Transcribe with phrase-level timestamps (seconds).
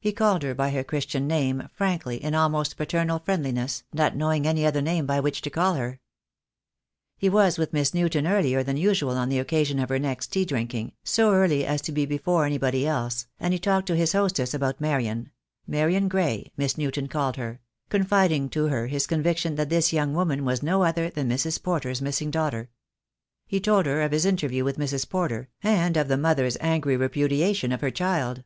[0.00, 4.64] He called her by her Christian name, frankly, in almost paternal friendliness, not knowing any
[4.64, 6.00] other name by which to call her.
[7.18, 10.46] He was with Miss Newton earlier than usual on the occasion of her next tea
[10.46, 14.14] drinking, so early as to be be fore anybody else, and he talked to his
[14.14, 15.30] hostess about Marian—
[15.66, 20.46] Marian Gray, Miss Newton called her— confiding to her his conviction that this young woman
[20.46, 21.62] was no other than Mrs.
[21.62, 22.70] Porter's missing daughter.
[23.46, 25.06] He told her of his interview with Mrs.
[25.06, 28.42] Porter, and of the mother's angry re pudiation of her child.